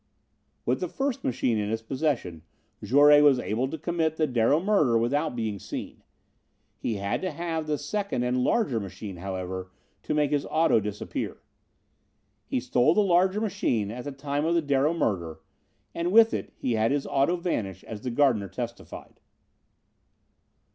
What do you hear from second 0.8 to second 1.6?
first machine